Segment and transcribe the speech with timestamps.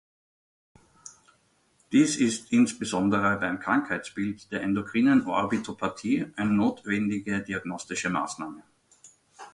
[1.91, 8.63] Dies ist insbesondere beim Krankheitsbild der endokrinen Orbitopathie eine notwendige diagnostische Maßnahme.